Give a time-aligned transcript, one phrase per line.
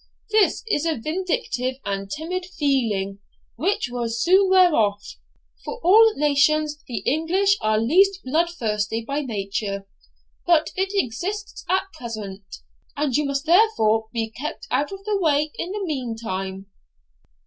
[0.31, 3.19] This is a vindictive and timid feeling
[3.55, 5.07] which will soon wear off,
[5.63, 9.87] for of all nations the English are least blood thirsty by nature.
[10.47, 12.45] But it exists at present,
[12.97, 16.65] and you must therefore be kept out of the way in the mean time.'